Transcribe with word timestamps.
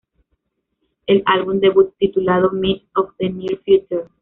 El 1.05 1.21
álbum 1.27 1.59
debut, 1.59 1.93
titulado 1.99 2.49
Myths 2.49 2.87
of 2.95 3.15
the 3.19 3.29
Near 3.29 3.59
Future. 3.63 4.05